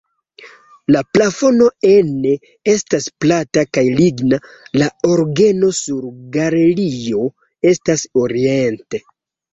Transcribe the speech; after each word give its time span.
La 0.93 1.01
plafono 1.17 1.65
ene 1.89 2.31
estas 2.73 3.05
plata 3.25 3.65
kaj 3.77 3.83
ligna, 3.99 4.41
la 4.83 4.87
orgeno 5.11 5.71
sur 5.81 6.09
galerio 6.39 7.29
estas 7.75 8.07
oriente. 8.25 9.05